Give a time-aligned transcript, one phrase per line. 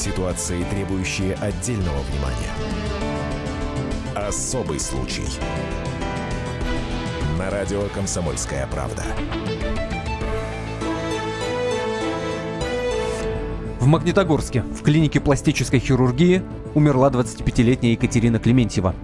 [0.00, 2.50] Ситуации, требующие отдельного внимания.
[4.14, 5.26] Особый случай.
[7.38, 9.02] На радио «Комсомольская правда».
[13.78, 16.42] В Магнитогорске в клинике пластической хирургии
[16.74, 18.94] умерла 25-летняя Екатерина Клементьева.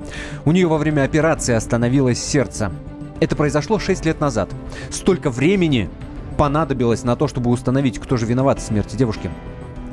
[0.46, 2.72] У нее во время операции остановилось сердце.
[3.20, 4.48] Это произошло 6 лет назад.
[4.90, 5.90] Столько времени
[6.38, 9.30] понадобилось на то, чтобы установить, кто же виноват в смерти девушки.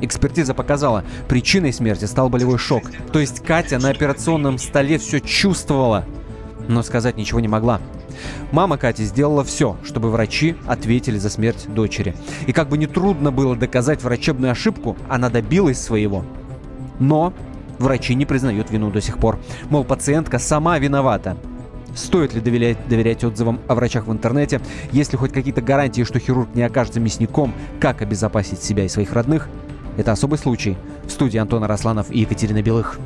[0.00, 2.84] Экспертиза показала, причиной смерти стал болевой шок.
[3.12, 6.04] То есть Катя на операционном столе все чувствовала,
[6.68, 7.80] но сказать ничего не могла.
[8.52, 12.14] Мама Кати сделала все, чтобы врачи ответили за смерть дочери.
[12.46, 16.24] И как бы не трудно было доказать врачебную ошибку, она добилась своего.
[17.00, 17.32] Но
[17.78, 19.38] врачи не признают вину до сих пор.
[19.70, 21.36] Мол, пациентка сама виновата.
[21.94, 24.60] Стоит ли доверять, доверять отзывам о врачах в интернете?
[24.90, 27.54] Есть ли хоть какие-то гарантии, что хирург не окажется мясником?
[27.80, 29.48] Как обезопасить себя и своих родных?
[29.96, 30.76] Это особый случай.
[31.04, 32.98] В студии Антона Росланов и Екатерина Белых.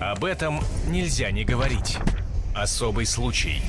[0.00, 1.98] Об этом нельзя не говорить.
[2.54, 3.62] Особый случай.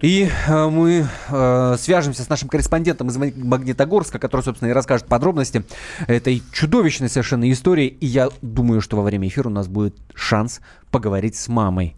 [0.00, 5.64] И э, мы э, свяжемся с нашим корреспондентом из Магнитогорска, который, собственно, и расскажет подробности
[6.06, 7.86] этой чудовищной совершенно истории.
[7.86, 11.96] И я думаю, что во время эфира у нас будет шанс поговорить с мамой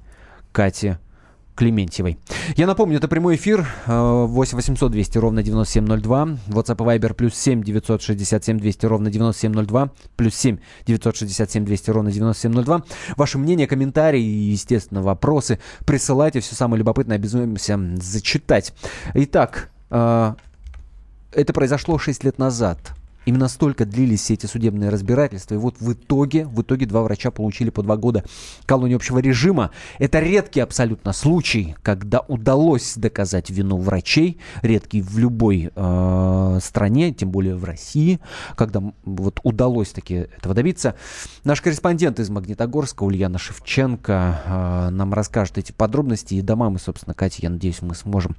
[0.53, 0.97] Кати
[1.55, 2.19] Клементьевой.
[2.57, 6.39] Я напомню, это прямой эфир 8 800 200 ровно 9702.
[6.49, 9.91] WhatsApp и Viber плюс 7 967 200 ровно 9702.
[10.17, 12.83] Плюс 7 967 200 ровно 9702.
[13.17, 16.41] Ваше мнение, комментарии и, естественно, вопросы присылайте.
[16.41, 18.73] Все самое любопытное обязуемся зачитать.
[19.15, 20.35] Итак, э,
[21.33, 22.95] это произошло 6 лет назад.
[23.25, 25.55] Именно столько длились все эти судебные разбирательства.
[25.55, 28.25] И вот в итоге, в итоге два врача получили по два года
[28.67, 29.71] колонии общего режима.
[29.99, 34.39] Это редкий абсолютно случай, когда удалось доказать вину врачей.
[34.63, 38.21] Редкий в любой э, стране, тем более в России,
[38.57, 40.95] когда вот удалось таки этого добиться.
[41.45, 46.35] Наш корреспондент из Магнитогорска Ульяна Шевченко э, нам расскажет эти подробности.
[46.35, 48.37] И до мамы, собственно, Катя, я надеюсь, мы сможем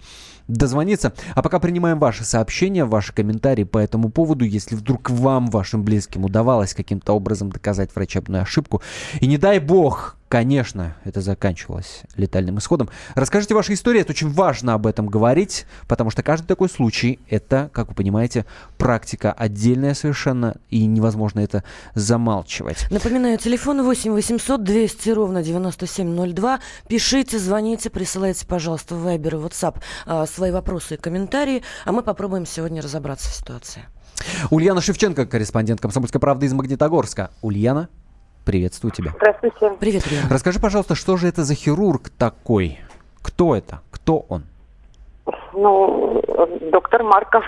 [0.48, 1.14] дозвониться.
[1.34, 4.46] А пока принимаем ваши сообщения, ваши комментарии по этому поводу.
[4.46, 8.82] Если вдруг вам, вашим близким, удавалось каким-то образом доказать врачебную ошибку,
[9.20, 12.90] и не дай бог, конечно, это заканчивалось летальным исходом.
[13.14, 17.70] Расскажите ваши истории, это очень важно об этом говорить, потому что каждый такой случай– это,
[17.72, 18.46] как вы понимаете,
[18.78, 22.86] практика отдельная совершенно, и невозможно это замалчивать.
[22.92, 26.60] Напоминаю, телефон 8 800 200 ровно 9702.
[26.90, 32.02] Пишите, звоните, присылайте, пожалуйста, в Viber и WhatsApp а, свои вопросы и комментарии, а мы
[32.02, 33.86] попробуем сегодня разобраться в ситуации.
[34.52, 37.32] Ульяна Шевченко, корреспондент «Комсомольской правды» из Магнитогорска.
[37.42, 37.90] Ульяна,
[38.46, 39.12] Приветствую тебя.
[39.16, 39.76] Здравствуйте.
[39.80, 40.26] Привет, привет.
[40.30, 42.78] Расскажи, пожалуйста, что же это за хирург такой?
[43.24, 43.82] Кто это?
[43.90, 44.44] Кто он?
[45.54, 46.22] Ну,
[46.72, 47.44] доктор Марков.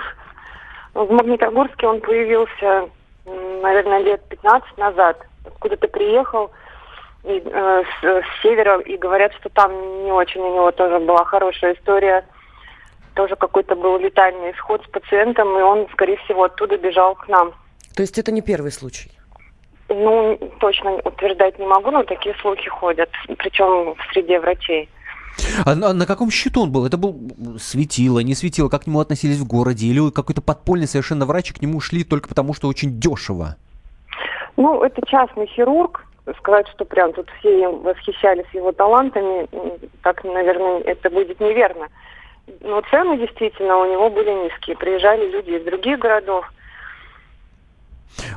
[0.95, 2.89] В Магнитогорске он появился,
[3.61, 5.23] наверное, лет 15 назад.
[5.45, 6.49] Откуда-то приехал
[7.23, 9.71] и, э, с, с севера, и говорят, что там
[10.03, 12.25] не очень у него тоже была хорошая история.
[13.17, 17.51] Тоже какой-то был летальный исход с пациентом, и он, скорее всего, оттуда бежал к нам.
[17.95, 19.09] То есть это не первый случай?
[19.89, 24.87] Ну, точно утверждать не могу, но такие слухи ходят, причем в среде врачей.
[25.65, 26.85] А на, на каком счету он был?
[26.85, 27.15] Это был
[27.57, 28.69] светило, не светило?
[28.69, 29.87] Как к нему относились в городе?
[29.87, 33.55] Или какой-то подпольный совершенно врач, и к нему шли только потому, что очень дешево?
[34.57, 36.05] Ну, это частный хирург.
[36.37, 39.47] Сказать, что прям тут все восхищались его талантами,
[40.03, 41.87] так, наверное, это будет неверно.
[42.61, 44.77] Но цены действительно у него были низкие.
[44.77, 46.45] Приезжали люди из других городов,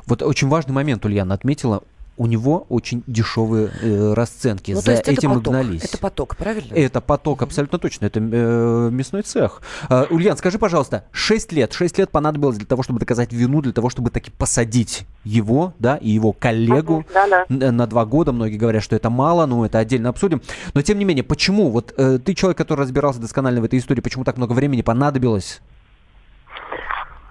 [0.07, 1.83] вот очень важный момент Ульяна отметила
[2.21, 4.73] у него очень дешевые э, расценки.
[4.73, 5.85] Ну, За этим мы гнались.
[5.85, 6.75] Это поток, правильно?
[6.75, 8.05] Это поток, абсолютно точно.
[8.05, 9.63] Это э, мясной цех.
[9.89, 13.73] Э, Ульян, скажи, пожалуйста, 6 лет, 6 лет понадобилось для того, чтобы доказать вину, для
[13.73, 17.47] того, чтобы таки посадить его, да, и его коллегу да, да.
[17.49, 18.33] На, на два года.
[18.33, 20.43] Многие говорят, что это мало, но это отдельно обсудим.
[20.75, 21.71] Но тем не менее, почему?
[21.71, 25.63] Вот э, ты человек, который разбирался досконально в этой истории, почему так много времени понадобилось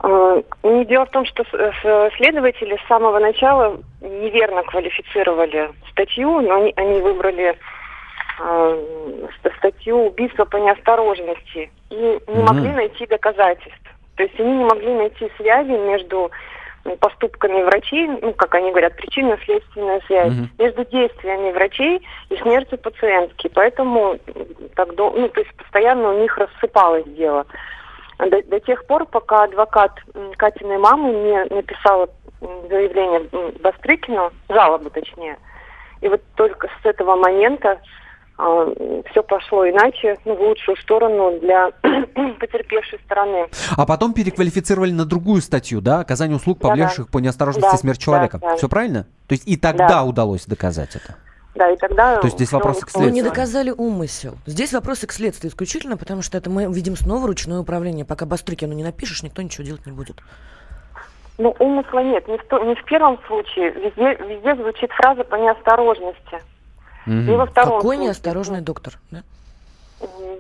[0.09, 1.43] Э, ну, дело в том, что
[2.17, 7.55] следователи с самого начала неверно квалифицировали статью, но они, они выбрали
[8.39, 8.85] э,
[9.57, 12.41] статью убийства по неосторожности и не mm-hmm.
[12.41, 13.79] могли найти доказательств.
[14.15, 16.31] То есть они не могли найти связи между
[16.99, 20.63] поступками врачей, ну, как они говорят, причинно-следственная связь, mm-hmm.
[20.63, 23.49] между действиями врачей и смертью пациентки.
[23.53, 24.17] Поэтому
[24.75, 27.45] так, ну, то есть постоянно у них рассыпалось дело
[28.19, 29.91] до, до тех пор, пока адвокат
[30.37, 32.09] Катиной мамы не написала
[32.69, 33.21] заявление
[33.61, 35.37] Бастрыкину, жалобу точнее.
[36.01, 37.79] И вот только с этого момента
[39.11, 41.71] все пошло иначе, ну, в лучшую сторону для
[42.39, 43.47] потерпевшей стороны.
[43.75, 45.99] А потом переквалифицировали на другую статью, да?
[45.99, 47.11] Оказание услуг, повлекших Да-да.
[47.11, 48.37] по неосторожности Да, смерть человека.
[48.39, 48.55] да, да.
[48.55, 49.03] Все правильно?
[49.27, 50.03] То есть и тогда Да.
[50.03, 51.15] удалось доказать это?
[51.55, 52.17] Да, и тогда...
[52.17, 52.99] То есть здесь вопросы к вышло.
[52.99, 53.31] Мы не следствию.
[53.33, 54.37] доказали умысел.
[54.45, 58.05] Здесь вопросы к следствию исключительно, потому что это мы видим снова ручное управление.
[58.05, 60.17] Пока Бастрыкину не напишешь, никто ничего делать не будет.
[61.37, 62.27] Ну, умысла нет.
[62.27, 63.71] Не в, то- не в первом случае.
[63.71, 66.41] Везде, везде звучит фраза по неосторожности.
[67.05, 67.31] Мгм.
[67.31, 68.05] И во втором Какой случае.
[68.05, 68.93] неосторожный доктор.
[69.09, 69.23] да?
[70.01, 70.39] Мгм.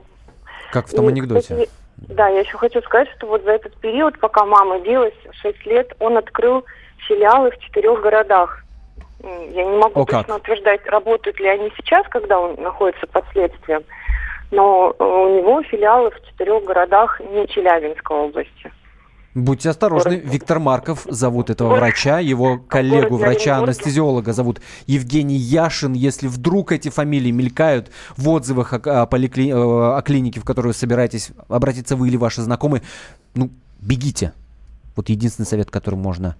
[0.71, 1.41] Как в том И, анекдоте.
[1.41, 5.65] кстати, да, я еще хочу сказать, что вот за этот период, пока мама билась, 6
[5.65, 6.63] лет, он открыл
[7.07, 8.63] филиалы в четырех городах.
[9.21, 10.21] Я не могу О, как?
[10.27, 13.83] точно утверждать, работают ли они сейчас, когда он находится под следствием,
[14.51, 18.71] но э, у него филиалы в четырех городах не Челябинской области.
[19.35, 25.93] Будьте осторожны, Город- Виктор Марков зовут этого врача, его коллегу, врача-анестезиолога зовут Евгений Яшин.
[25.93, 30.73] Если вдруг эти фамилии мелькают в отзывах о, о поликли- э, о клинике, в которую
[30.73, 32.81] собираетесь обратиться вы или ваши знакомые,
[33.35, 33.49] ну,
[33.79, 34.33] бегите.
[34.95, 36.35] Вот единственный совет, который можно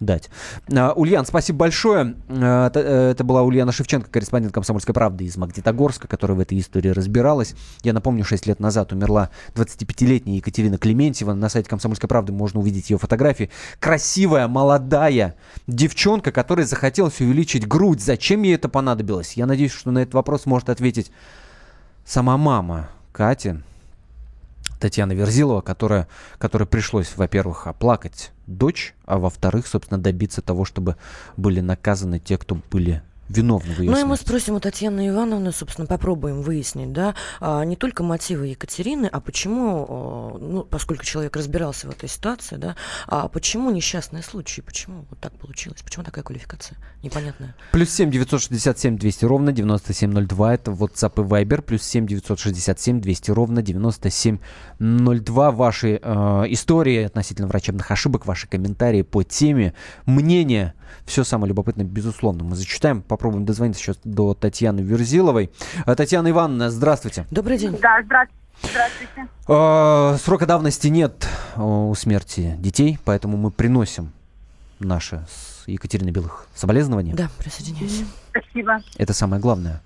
[0.00, 0.30] дать.
[0.74, 2.16] А, Ульян, спасибо большое.
[2.28, 6.88] А, э, это была Ульяна Шевченко, корреспондент «Комсомольской правды» из Магнитогорска, которая в этой истории
[6.88, 7.54] разбиралась.
[7.82, 11.34] Я напомню, 6 лет назад умерла 25-летняя Екатерина Клементьева.
[11.34, 13.50] На сайте «Комсомольской правды» можно увидеть ее фотографии.
[13.78, 15.36] Красивая, молодая
[15.66, 18.00] девчонка, которой захотелось увеличить грудь.
[18.00, 19.34] Зачем ей это понадобилось?
[19.34, 21.12] Я надеюсь, что на этот вопрос может ответить
[22.04, 23.56] сама мама Кати.
[24.80, 30.96] Татьяна Верзилова, которая, которой пришлось, во-первых, оплакать дочь, а во-вторых, собственно, добиться того, чтобы
[31.36, 36.42] были наказаны те, кто были виновны Ну и мы спросим у Татьяны Ивановны, собственно, попробуем
[36.42, 41.90] выяснить, да, а, не только мотивы Екатерины, а почему, а, ну, поскольку человек разбирался в
[41.90, 47.54] этой ситуации, да, а почему несчастные случаи, почему вот так получилось, почему такая квалификация непонятная.
[47.72, 50.54] Плюс 7 967 200 ровно 9702.
[50.54, 51.62] Это WhatsApp и Viber.
[51.62, 55.50] Плюс 7 967 200 ровно 9702.
[55.50, 59.74] Ваши э, истории относительно врачебных ошибок, ваши комментарии по теме,
[60.06, 60.74] мнения.
[61.06, 62.44] Все самое любопытное, безусловно.
[62.44, 63.02] Мы зачитаем.
[63.20, 65.50] Попробуем дозвониться сейчас до Татьяны Верзиловой.
[65.84, 67.26] А, Татьяна Ивановна, здравствуйте.
[67.30, 67.76] Добрый день.
[67.78, 68.40] Да, здравствуйте.
[68.62, 69.28] Здравствуйте.
[69.46, 74.12] Э, Срока давности нет э, у смерти детей, поэтому мы приносим
[74.78, 77.14] наши с Екатериной Белых соболезнования.
[77.14, 78.04] Да, присоединяюсь.
[78.30, 78.80] Спасибо.
[78.96, 79.82] Это самое главное.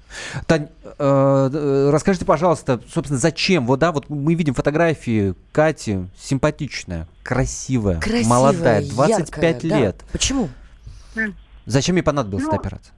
[0.46, 3.66] Тань, э, э, расскажите, пожалуйста, собственно, зачем?
[3.66, 9.80] Вот, да, вот мы видим фотографии Кати, симпатичная, красивая, Красивая, молодая, 25 яркая, да.
[9.80, 10.04] лет.
[10.12, 10.50] Почему?
[11.66, 12.94] Зачем ей понадобилась Ну, эта операция?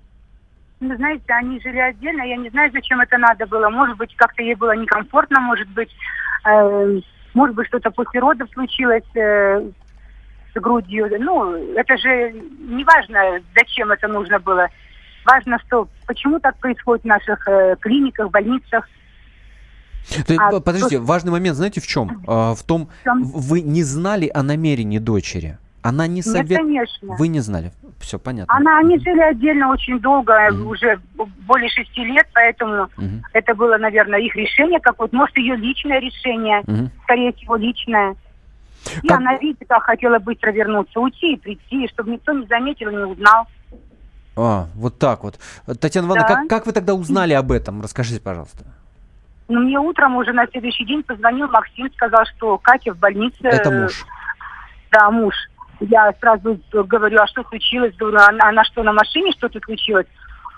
[0.80, 3.70] Ну, знаете, они жили отдельно, я не знаю, зачем это надо было.
[3.70, 5.90] Может быть, как-то ей было некомфортно, может быть,
[6.44, 7.00] э,
[7.32, 9.70] может быть, что-то после родов случилось э,
[10.54, 11.08] с грудью.
[11.18, 14.68] Ну, это же не важно, зачем это нужно было.
[15.24, 18.86] Важно, что почему так происходит в наших э, клиниках, больницах.
[20.26, 22.22] То а по- Подождите, важный момент, знаете, в чем?
[22.28, 23.22] А, В том, В чем?
[23.22, 25.58] вы не знали о намерении дочери.
[25.88, 26.58] Она не Нет, совет...
[26.58, 27.14] конечно.
[27.16, 27.72] Вы не знали.
[28.00, 28.54] Все понятно.
[28.54, 30.66] Она, они жили отдельно очень долго, Мгм.
[30.68, 31.00] уже
[31.46, 35.16] более шести лет, поэтому Мгм, это было, наверное, их решение какое-то.
[35.16, 36.90] Может, ее личное решение, мгм.
[37.04, 38.14] скорее всего, личное.
[39.02, 42.90] И Как- она, видите, как хотела быстро вернуться, уйти и прийти, чтобы никто не заметил
[42.90, 43.46] и не узнал.
[44.36, 45.38] А, вот так вот.
[45.80, 46.34] Татьяна Ивановна, Да.
[46.34, 47.80] как, как вы тогда узнали об этом?
[47.80, 48.64] Расскажите, пожалуйста.
[49.48, 53.38] Но мне утром уже на следующий день позвонил Максим, сказал, что Катя в больнице.
[53.42, 54.04] Это муж.
[54.92, 55.34] Да, муж.
[55.80, 57.94] Я сразу говорю, а что случилось?
[57.96, 60.06] Говорю, а, а на что, на машине что-то случилось?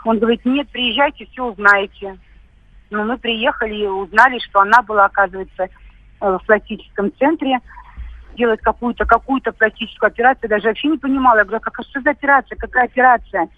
[0.05, 2.19] Он говорит, нет, приезжайте, все узнаете.
[2.91, 5.69] Ну, мы приехали и узнали, что она была, оказывается, э,
[6.21, 7.59] в пластическом центре,
[8.37, 10.49] делать какую-то какую-то пластическую операцию.
[10.49, 11.39] Даже вообще не понимала.
[11.39, 12.57] Я говорю, как, а что за операция?
[12.57, 13.49] Какая операция?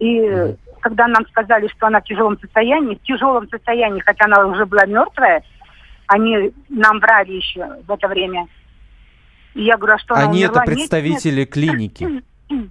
[0.00, 4.66] И когда нам сказали, что она в тяжелом состоянии, в тяжелом состоянии, хотя она уже
[4.66, 5.42] была мертвая,
[6.08, 8.46] они нам врали еще в это время.
[9.54, 10.62] И я говорю, а что она Они умерла?
[10.62, 12.04] это Нет, представители клиники.
[12.04, 12.24] нет.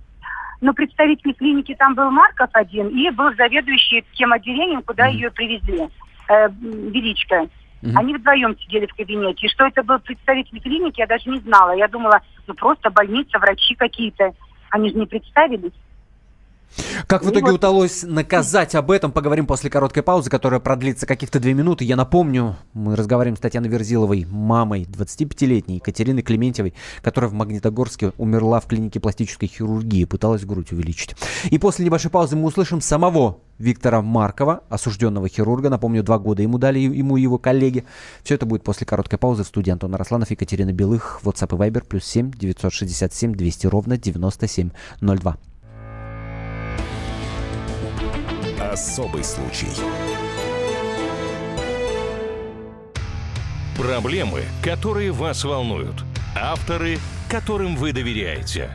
[0.61, 5.13] Ну, представитель клиники там был Марков один, и был заведующий тем отделением, куда Мгм.
[5.13, 5.87] ее привезли,
[6.27, 7.47] э, Величко.
[7.81, 7.97] Мгм.
[7.97, 9.45] Они вдвоем сидели в кабинете.
[9.47, 11.71] И что это был представитель клиники, я даже не знала.
[11.77, 14.33] Я думала, ну просто больница, врачи какие-то.
[14.71, 15.71] Они же не представились.
[17.07, 21.39] Как в Ну итоге удалось наказать об этом, поговорим после короткой паузы, которая продлится каких-то
[21.39, 21.85] две минуты.
[21.85, 28.59] Я напомню, мы разговариваем с Татьяной Верзиловой, мамой 25-летней Екатерины Клементьевой, которая в Магнитогорске умерла
[28.59, 31.15] в клинике пластической хирургии, пыталась грудь увеличить.
[31.49, 35.69] И после небольшой паузы мы услышим самого Виктора Маркова, осужденного хирурга.
[35.69, 37.83] Напомню, два года ему дали ему его коллеги.
[38.23, 41.85] Все это будет после короткой паузы в студии Антона Росланов, Екатерина Белых, WhatsApp и Viber,
[41.85, 45.37] плюс 7 967 200 ровно 9702.
[48.71, 49.67] Особый случай.
[53.75, 56.03] Проблемы, которые вас волнуют.
[56.35, 56.99] Авторы,
[57.31, 58.69] которым вы доверяете.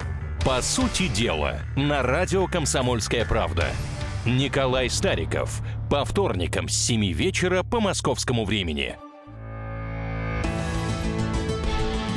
[0.44, 3.68] По сути дела, на радио «Комсомольская правда».
[4.26, 5.60] Николай Стариков.
[5.88, 8.96] По вторникам с 7 вечера по московскому времени.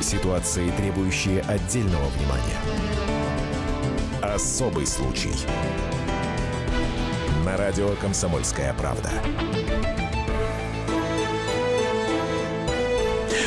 [0.02, 2.58] Ситуации, требующие отдельного внимания.
[4.20, 5.30] Особый случай.
[7.48, 9.10] На радио «Комсомольская правда».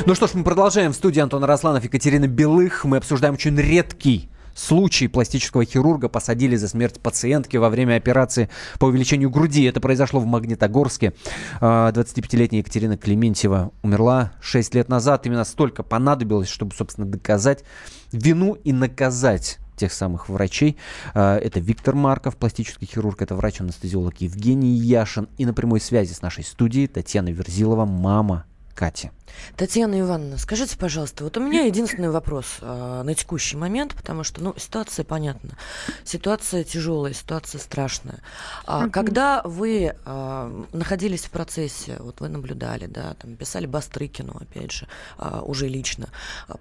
[0.07, 0.91] Ну что ж, мы продолжаем.
[0.91, 2.83] В студии Антон Росланов, Екатерина Белых.
[2.83, 8.85] Мы обсуждаем очень редкий случай пластического хирурга посадили за смерть пациентки во время операции по
[8.85, 9.65] увеличению груди.
[9.65, 11.13] Это произошло в Магнитогорске.
[11.59, 15.27] 25-летняя а, Екатерина Клементьева умерла 6 лет назад.
[15.27, 17.63] Именно столько понадобилось, чтобы, собственно, доказать
[18.11, 20.77] вину и наказать тех самых врачей.
[21.15, 25.27] А, это Виктор Марков, пластический хирург, это врач-анестезиолог Евгений Яшин.
[25.39, 29.11] И на прямой связи с нашей студией Татьяна Верзилова, мама Кати.
[29.55, 34.41] Татьяна Ивановна, скажите, пожалуйста, вот у меня единственный вопрос э, на текущий момент, потому что,
[34.41, 35.57] ну, ситуация понятна.
[36.03, 38.19] Ситуация тяжелая, ситуация страшная.
[38.65, 44.71] А, Когда вы э, находились в процессе, вот вы наблюдали, да, там писали Бастрыкину, опять
[44.71, 44.87] же,
[45.17, 46.09] э, уже лично,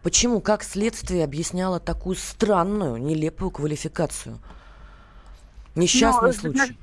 [0.03, 4.39] почему, как следствие объясняло такую странную, нелепую квалификацию?
[5.75, 6.79] Несчастный Но, ну, случай.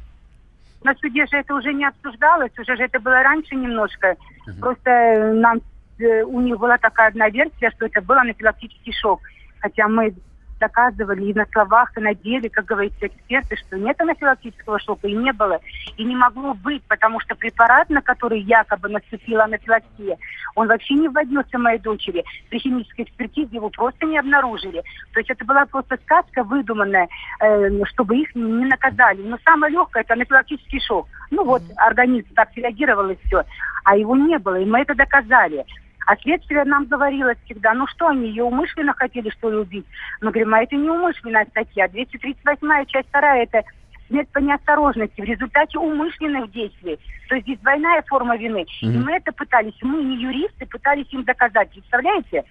[0.88, 4.16] На суде же это уже не обсуждалось, уже же это было раньше немножко.
[4.48, 4.60] Угу.
[4.62, 5.60] Просто э, нам
[6.00, 9.20] э, у них была такая одна версия, что это был анафилактический шок.
[9.60, 10.16] Хотя мы
[10.60, 15.16] доказывали и на словах, и на деле, как говорится эксперты, что нет анафилактического шока и
[15.16, 15.60] не было,
[15.98, 20.18] и не могло быть, потому что препарат, на который якобы наступила анафилаксия,
[20.56, 22.24] он вообще не вводился моей дочери.
[22.50, 24.82] При химической экспертизе его просто не обнаружили.
[25.14, 27.08] То есть это была просто сказка выдуманная,
[27.40, 29.22] э, чтобы их не наказали.
[29.22, 31.08] Но самое легкое это анафилактический шок.
[31.32, 33.44] Ну вот, организм так реагировал и все.
[33.84, 35.66] А его не было, и мы это доказали.
[36.08, 39.86] А следствие нам говорило всегда, ну что они, ее умышленно хотели, что ли, убить?
[40.22, 41.90] Мы говорим, а это не умышленная статья.
[41.90, 43.64] 238 часть 2 это
[44.08, 46.98] смерть по неосторожности в результате умышленных действий.
[47.28, 48.62] То есть здесь двойная форма вины.
[48.62, 48.94] Mm-hmm.
[48.94, 51.72] И мы это пытались, мы не юристы, пытались им доказать.
[51.72, 52.46] Представляете?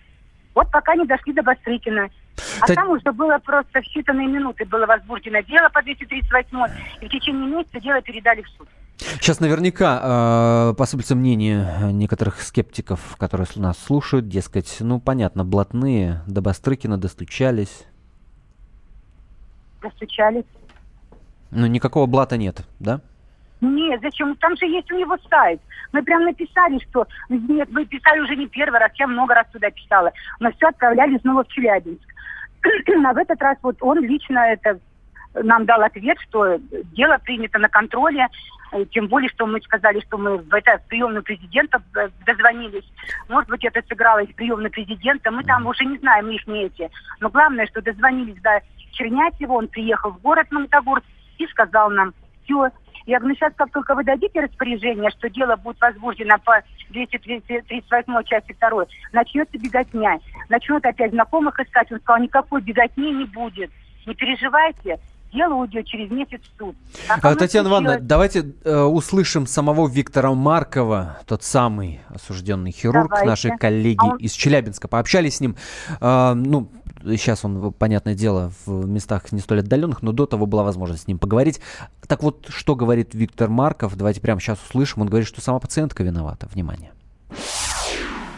[0.54, 2.10] Вот пока не дошли до Бастрыкина.
[2.60, 6.58] А там уже было просто в считанные минуты было возбуждено дело по 238
[7.00, 8.68] и в течение месяца дело передали в суд.
[8.98, 16.40] Сейчас наверняка э, посыпется мнение некоторых скептиков, которые нас слушают, дескать, ну понятно, блатные до
[16.40, 17.84] Бастрыкина достучались.
[19.82, 20.44] Достучались.
[21.50, 23.00] Ну никакого блата нет, да?
[23.60, 24.36] Нет, зачем?
[24.36, 25.60] Там же есть у него сайт.
[25.92, 27.06] Мы прям написали, что...
[27.28, 30.12] Нет, мы писали уже не первый раз, я много раз туда писала.
[30.40, 32.04] Но все отправляли снова в Челябинск.
[33.06, 34.78] а в этот раз вот он лично это
[35.42, 36.58] нам дал ответ, что
[36.92, 38.28] дело принято на контроле,
[38.72, 42.84] Э, тем более, что мы сказали, что мы в, это, в приемную президента э, дозвонились.
[43.28, 45.30] Может быть, это сыгралось в приемную президента.
[45.30, 46.90] Мы там уже не знаем их не эти.
[47.20, 48.60] Но главное, что дозвонились до
[48.92, 51.06] Чернятьева, он приехал в город Магнитогорск
[51.38, 52.12] и сказал нам,
[52.44, 52.70] все,
[53.06, 58.56] я говорю, сейчас как только вы дадите распоряжение, что дело будет возбуждено по 238 части
[58.58, 60.18] 2, начнется беготня.
[60.48, 61.92] Начнут опять знакомых искать.
[61.92, 63.70] Он сказал, никакой беготни не будет.
[64.06, 64.98] Не переживайте,
[65.32, 66.76] дело уйдет через месяц в суд.
[67.08, 73.28] А Татьяна Ивановна, давайте э, услышим самого Виктора Маркова, тот самый осужденный хирург, давайте.
[73.28, 74.16] наши коллеги а он...
[74.16, 75.56] из Челябинска, пообщались с ним.
[76.00, 76.70] Э, ну,
[77.02, 81.06] сейчас он, понятное дело, в местах не столь отдаленных, но до того была возможность с
[81.06, 81.60] ним поговорить.
[82.06, 83.96] Так вот, что говорит Виктор Марков?
[83.96, 85.02] Давайте прямо сейчас услышим.
[85.02, 86.48] Он говорит, что сама пациентка виновата.
[86.52, 86.92] Внимание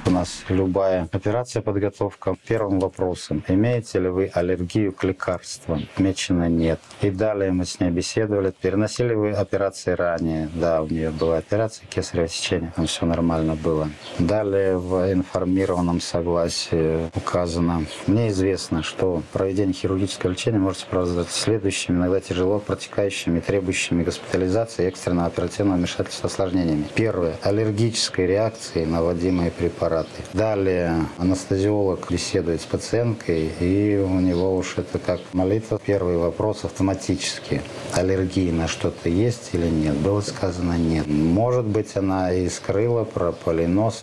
[0.09, 2.35] у нас любая операция, подготовка.
[2.47, 5.87] Первым вопросом, имеете ли вы аллергию к лекарствам?
[5.99, 6.81] Мечено нет.
[7.03, 8.55] И далее мы с ней беседовали.
[8.59, 10.49] Переносили вы операции ранее?
[10.55, 13.91] Да, у нее была операция, кесарево сечение, там все нормально было.
[14.19, 17.85] Далее в информированном согласии указано.
[18.07, 24.89] Мне известно, что проведение хирургического лечения может сопровождаться следующими, иногда тяжело протекающими, требующими госпитализации и
[24.89, 26.87] экстренного оперативного вмешательства осложнениями.
[26.95, 27.37] Первое.
[27.43, 30.23] Аллергической реакции на вводимые препараты препараты.
[30.33, 35.81] Далее анестезиолог беседует с пациенткой, и у него уж это как молитва.
[35.85, 37.63] Первый вопрос автоматически.
[37.95, 39.97] Аллергии на что-то есть или нет?
[39.97, 41.07] Было сказано нет.
[41.07, 44.03] Может быть, она и скрыла про полинос.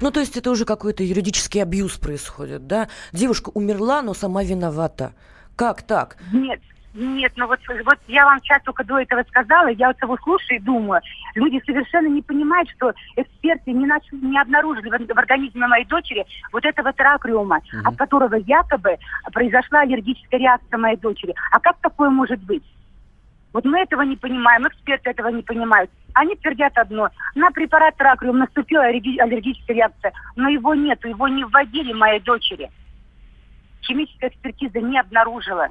[0.00, 2.88] Ну, то есть это уже какой-то юридический абьюз происходит, да?
[3.12, 5.12] Девушка умерла, но сама виновата.
[5.54, 6.16] Как так?
[6.32, 6.60] Нет,
[6.94, 10.58] нет, ну вот, вот я вам сейчас только до этого сказала, я вот его слушаю
[10.58, 11.00] и думаю,
[11.34, 16.26] люди совершенно не понимают, что эксперты не, начали, не обнаружили в, в организме моей дочери
[16.52, 17.88] вот этого теракриума, угу.
[17.88, 18.98] от которого якобы
[19.32, 21.34] произошла аллергическая реакция моей дочери.
[21.50, 22.64] А как такое может быть?
[23.54, 25.90] Вот мы этого не понимаем, эксперты этого не понимают.
[26.14, 27.08] Они твердят одно.
[27.34, 32.70] На препарат ракриум наступила аллергическая реакция, но его нету, его не вводили моей дочери.
[33.82, 35.68] Химическая экспертиза не обнаружила.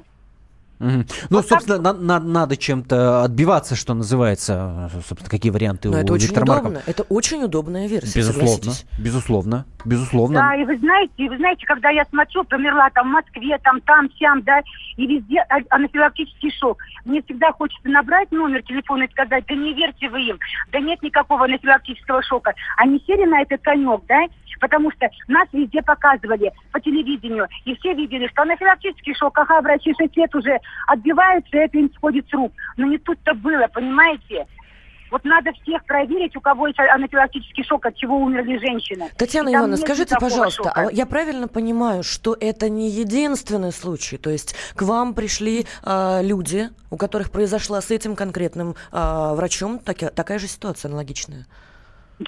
[0.82, 0.90] Угу.
[1.30, 1.98] Ну, вот собственно, так...
[2.00, 4.90] на, на, надо чем-то отбиваться, что называется.
[5.06, 6.70] Собственно, какие варианты Но у это очень Виктора удобно.
[6.70, 6.82] Маркова?
[6.90, 10.40] Это очень удобная версия, Безусловно, безусловно, безусловно.
[10.40, 13.80] Да, и вы знаете, и вы знаете, когда я смотрю, померла там в Москве, там,
[13.82, 14.60] там, сям, да,
[14.96, 16.78] и везде а- анафилактический шок.
[17.04, 20.38] Мне всегда хочется набрать номер телефона и сказать, да не верьте вы им,
[20.72, 22.54] да нет никакого анафилактического шока.
[22.76, 24.26] Они сели на этот конек, да,
[24.60, 29.94] потому что нас везде показывали по телевидению, и все видели, что анафилактический шок, ага, врачи
[29.98, 32.52] 6 лет уже отбиваются, и это им сходит с рук.
[32.76, 34.46] Но не тут-то было, понимаете?
[35.12, 39.10] Вот надо всех проверить, у кого есть анафилактический шок, от чего умерли женщины.
[39.18, 40.72] Татьяна Ивановна, скажите, пожалуйста, шока.
[40.74, 44.16] а я правильно понимаю, что это не единственный случай?
[44.16, 49.80] То есть к вам пришли а, люди, у которых произошла с этим конкретным а, врачом
[49.80, 51.44] таки- такая же ситуация аналогичная?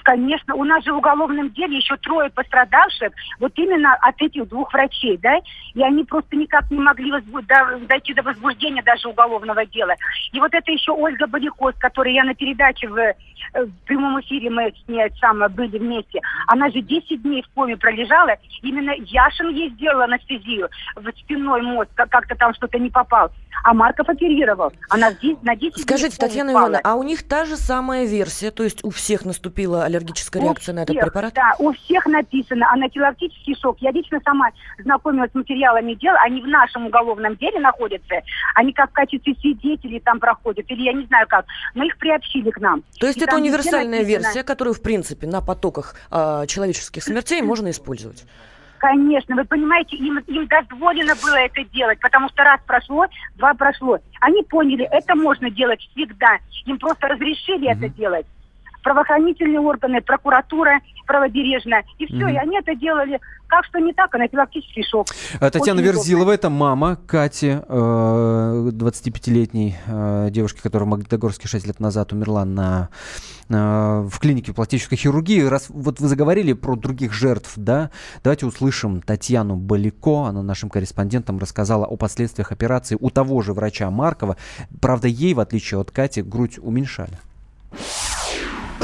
[0.03, 4.71] Конечно, у нас же в уголовном деле еще трое пострадавших, вот именно от этих двух
[4.73, 5.35] врачей, да,
[5.73, 9.95] и они просто никак не могли возбу- до- дойти до возбуждения даже уголовного дела.
[10.31, 13.13] И вот это еще Ольга Балико, с которой я на передаче в, э,
[13.53, 17.77] в прямом эфире мы с ней сам были вместе, она же 10 дней в коме
[17.77, 23.31] пролежала, именно Яшин ей сделал анестезию в спинной мозг, как- как-то там что-то не попал,
[23.63, 24.71] а Марков оперировал.
[24.89, 26.51] Она здесь на 10 Скажите, дней Татьяна.
[26.51, 30.73] Ивановна, а у них та же самая версия, то есть у всех наступила аллергическая реакция
[30.73, 31.33] на этот всех, препарат?
[31.33, 33.77] Да, у всех написано анафилактический шок.
[33.79, 34.49] Я лично сама
[34.79, 36.17] знакомилась с материалами дела.
[36.25, 38.21] Они в нашем уголовном деле находятся.
[38.55, 40.65] Они как в качестве свидетелей там проходят.
[40.69, 41.45] Или я не знаю как.
[41.73, 42.83] Но их приобщили к нам.
[42.99, 47.69] То есть И это универсальная версия, которую, в принципе, на потоках а, человеческих смертей можно
[47.69, 48.25] использовать.
[48.77, 53.97] Конечно, вы понимаете, им, им дозволено было это делать, потому что раз прошло, два прошло.
[54.21, 56.37] Они поняли, это можно делать всегда.
[56.65, 58.27] Им просто разрешили это делать.
[58.85, 61.83] Правоохранительные органы, прокуратура правобережная.
[61.97, 62.29] И все, Мгм.
[62.29, 63.19] и они это делали.
[63.47, 65.07] Как что не так, анафилактический шок.
[65.39, 65.99] А Татьяна Очень удобно.
[65.99, 72.45] Верзилова, это мама Кати, э, 25-летней э, девушки, которая в Магнитогорске 6 лет назад умерла
[72.45, 72.89] на,
[73.49, 73.53] э,
[74.07, 75.41] в клинике пластической хирургии.
[75.41, 77.89] Раз вот вы заговорили про других жертв, да,
[78.23, 80.25] давайте услышим Татьяну Балико.
[80.27, 84.37] Она нашим корреспондентам рассказала о последствиях операции у того же врача Маркова.
[84.79, 87.17] Правда, ей, в отличие от Кати, грудь уменьшали.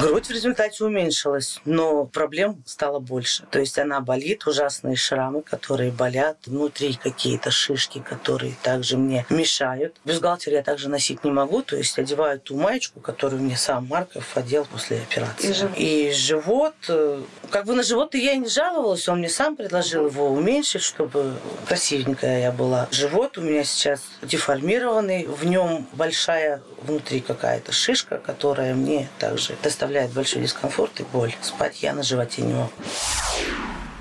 [0.01, 3.45] Грудь в результате уменьшилась, но проблем стало больше.
[3.51, 9.95] То есть она болит, ужасные шрамы, которые болят, внутри какие-то шишки, которые также мне мешают.
[10.03, 14.35] Бюстгальтер я также носить не могу, то есть одеваю ту маечку, которую мне сам Марков
[14.35, 15.49] одел после операции.
[15.49, 15.77] И живот.
[15.77, 20.07] И живот, э, как бы на живот я и не жаловалась, он мне сам предложил
[20.07, 21.35] его уменьшить, чтобы
[21.67, 22.87] красивенькая я была.
[22.89, 29.90] Живот у меня сейчас деформированный, в нем большая внутри какая-то шишка, которая мне также доставляет
[30.13, 31.33] большой дискомфорт и боль.
[31.41, 32.71] Спать я на животе не могу.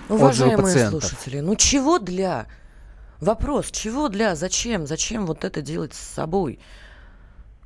[0.08, 1.04] Уважаемые пациентов.
[1.04, 2.46] слушатели, ну чего для?
[3.20, 4.34] Вопрос, чего для?
[4.34, 4.86] Зачем?
[4.86, 6.58] Зачем вот это делать с собой?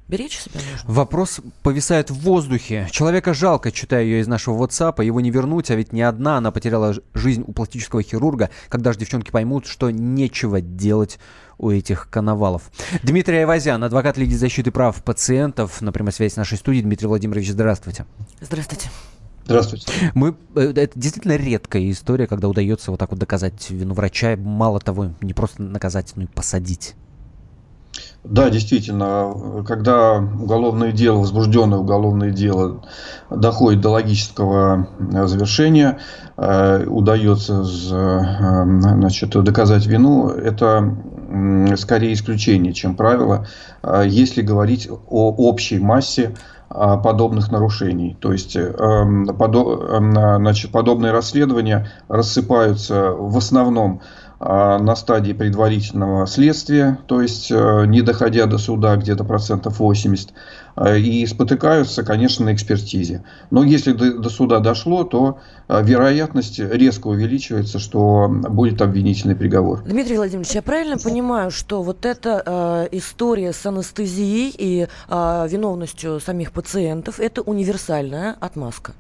[0.07, 0.93] Беречь себя нужно.
[0.93, 2.87] Вопрос повисает в воздухе.
[2.91, 6.51] Человека жалко, читаю ее из нашего WhatsApp, его не вернуть, а ведь не одна она
[6.51, 8.51] потеряла жизнь у пластического хирурга.
[8.69, 11.19] Когда же девчонки поймут, что нечего делать
[11.59, 12.71] у этих коновалов.
[13.03, 16.83] Дмитрий Айвазян, адвокат Лиги защиты прав пациентов, на прямой связи с нашей студией.
[16.85, 18.07] Дмитрий Владимирович, здравствуйте.
[18.41, 18.91] Здравствуйте.
[19.45, 19.93] Здравствуйте.
[20.15, 24.37] Мы, э, это действительно редкая история, когда удается вот так вот доказать вину врача.
[24.37, 26.95] Мало того, не просто наказать, но и посадить.
[28.25, 32.83] Да, действительно, когда уголовное дело, возбужденное уголовное дело
[33.29, 35.99] доходит до логического э, завершения,
[36.39, 37.65] э, удается э,
[38.79, 40.97] значит, доказать вину, это
[41.77, 43.47] скорее исключение, чем правило,
[43.83, 46.35] э, если говорить о общей массе
[46.71, 48.17] а, подобных нарушений.
[48.21, 55.33] То есть э, м, подо- м, значит, подобные расследования рассыпаются в основном а, на стадии
[55.33, 60.35] предварительного следствия, то есть э, не доходя до суда где-то процентов 80,
[60.77, 63.25] э, и спотыкаются, конечно, на экспертизе.
[63.51, 69.83] Но если до, до суда дошло, то э, вероятность резко увеличивается, что будет обвинительный приговор.
[69.83, 76.21] Дмитрий Владимирович, я правильно понимаю, что вот эта э, история с анестезией и э, виновностью
[76.21, 78.93] самих пациентов это универсальная отмазка?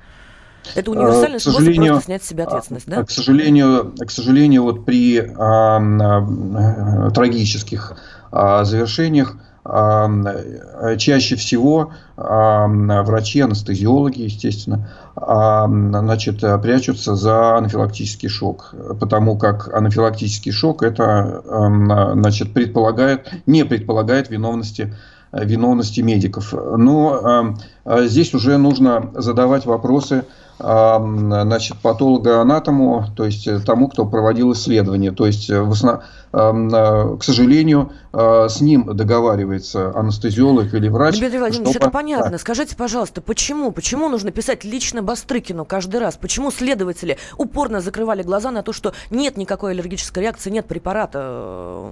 [0.74, 3.05] Это универсальный Э, к способ сожалению, просто снять с себя ответственность, да?
[3.05, 7.96] К сожалению, к сожалению, вот при а, а, трагических
[8.33, 18.29] а, завершениях а, а, чаще всего а, врачи, анестезиологи, естественно, а, значит, прячутся за анафилактический
[18.29, 24.94] шок, потому как анафилактический шок это а, значит, предполагает, не предполагает виновности
[25.33, 26.53] виновности медиков.
[26.53, 30.27] Но здесь уже нужно задавать вопросы
[30.59, 35.11] значит, патологоанатому, то есть тому, кто проводил исследование.
[35.11, 36.03] То есть, в основ...
[36.33, 41.19] к сожалению, с ним договаривается анестезиолог или врач.
[41.19, 41.87] Дмитрий Владимирович, чтобы...
[41.87, 42.31] это понятно.
[42.31, 42.38] Да.
[42.38, 43.73] Скажите, пожалуйста, почему?
[43.73, 46.17] Почему нужно писать лично Бастрыкину каждый раз?
[46.17, 51.88] Почему следователи упорно закрывали глаза на то, что нет никакой аллергической реакции, нет препарата э,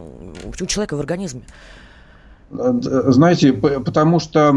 [0.60, 1.42] у человека в организме?
[2.52, 4.54] Знаете, потому что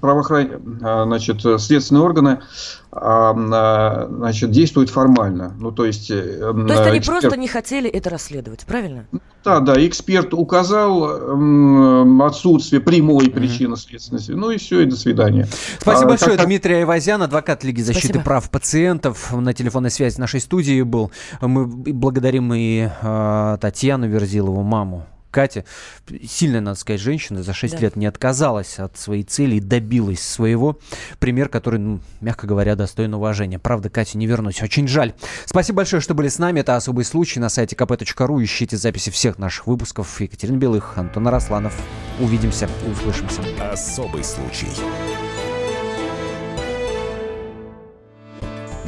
[0.00, 0.50] правоохран...
[1.06, 2.40] значит, следственные органы
[2.90, 5.54] значит, действуют формально.
[5.58, 7.20] Ну, то есть, то есть они эксперт...
[7.20, 9.06] просто не хотели это расследовать, правильно?
[9.44, 14.32] Да, да, эксперт указал отсутствие прямой причины следственности.
[14.32, 15.48] Ну и все, и до свидания.
[15.80, 16.46] Спасибо а, большое, как...
[16.46, 18.24] Дмитрий Айвазян, адвокат Лиги защиты Спасибо.
[18.24, 19.32] прав пациентов.
[19.34, 21.10] На телефонной связи нашей студии был.
[21.40, 25.64] Мы благодарим и э, Татьяну Верзилову, маму Катя,
[26.28, 27.80] сильная, надо сказать, женщина, за 6 да.
[27.80, 30.78] лет не отказалась от своей цели и добилась своего.
[31.18, 33.58] Пример, который, ну, мягко говоря, достоин уважения.
[33.58, 34.62] Правда, Катя не вернусь.
[34.62, 35.12] Очень жаль.
[35.44, 36.60] Спасибо большое, что были с нами.
[36.60, 38.44] Это «Особый случай» на сайте kp.ru.
[38.44, 40.20] Ищите записи всех наших выпусков.
[40.20, 41.74] Екатерина Белых, Антон Арасланов.
[42.20, 43.42] Увидимся, услышимся.
[43.72, 44.68] «Особый случай».